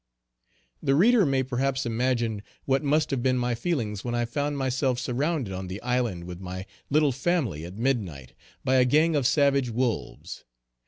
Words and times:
_The 0.81 0.95
reader 0.95 1.27
may 1.27 1.43
perhaps 1.43 1.85
imagine 1.85 2.41
what 2.65 2.81
must 2.83 3.11
have 3.11 3.21
been 3.21 3.37
my 3.37 3.53
feelings 3.53 4.03
when 4.03 4.15
I 4.15 4.25
found 4.25 4.57
myself 4.57 4.97
surrounded 4.97 5.53
on 5.53 5.67
the 5.67 5.79
island 5.83 6.23
with 6.23 6.39
my 6.39 6.65
little 6.89 7.11
family, 7.11 7.63
at 7.65 7.77
midnight, 7.77 8.33
by 8.63 8.77
a 8.77 8.85
gang 8.85 9.15
of 9.15 9.27
savage 9.27 9.69
wolves. 9.69 10.43